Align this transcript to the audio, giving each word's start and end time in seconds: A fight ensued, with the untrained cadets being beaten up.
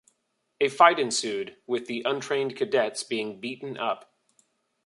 A 0.59 0.67
fight 0.67 0.97
ensued, 0.97 1.57
with 1.67 1.85
the 1.85 2.01
untrained 2.07 2.55
cadets 2.55 3.03
being 3.03 3.39
beaten 3.39 3.77
up. 3.77 4.11